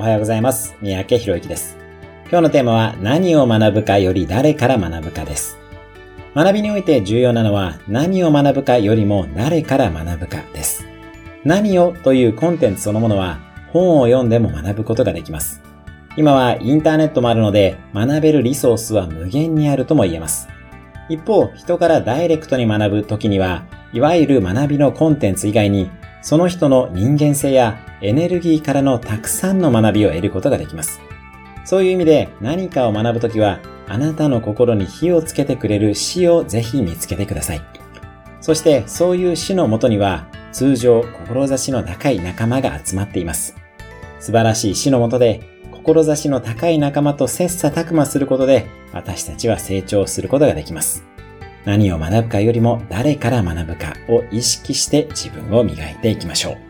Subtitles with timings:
[0.00, 0.74] おはようございます。
[0.80, 1.76] 三宅博之です。
[2.30, 5.58] 今日のテーマは何を学ぶかより誰から学ぶかです。
[6.34, 10.86] 学びにおいて重要なのは何を学ぶかよりも誰から学ぶかです。
[11.44, 13.40] 何をというコンテンツそのものは
[13.74, 15.60] 本を読んでも学ぶことができます。
[16.16, 20.48] 今はインターネットもあるので学べるリソースは無限にあるとも言えます。
[21.10, 25.90] 一方、人からダイレクトに学ぶ時には、いわゆる学びのコンテンツ以外に
[26.22, 31.00] その人の人間性やエネルギーからのたくさんの学びを得ることができます。
[31.64, 37.62] そういう意味で何かを学ぶときは、あなたの心に火をつけてくれる死をぜひ見つけてください。
[38.40, 43.56] そしてそういう死のもとには、通常志の高い仲間が集まっています。
[44.18, 45.40] 素晴らしい死のもとで、
[45.72, 51.09] 志の高い仲間と切磋琢磨することで、私たちは成長することができます。
[51.64, 56.69] 何を学ぶかよりも誰から学ぶかを意識して自分を磨いていきましょう。